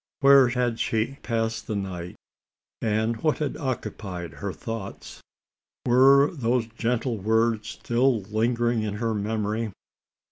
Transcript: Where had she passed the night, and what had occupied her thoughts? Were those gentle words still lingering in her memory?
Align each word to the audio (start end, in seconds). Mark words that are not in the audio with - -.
Where 0.21 0.47
had 0.47 0.79
she 0.79 1.19
passed 1.21 1.67
the 1.67 1.75
night, 1.75 2.15
and 2.81 3.17
what 3.21 3.37
had 3.37 3.55
occupied 3.57 4.31
her 4.33 4.51
thoughts? 4.51 5.21
Were 5.85 6.31
those 6.33 6.65
gentle 6.69 7.19
words 7.19 7.69
still 7.69 8.21
lingering 8.23 8.81
in 8.81 8.95
her 8.95 9.13
memory? 9.13 9.71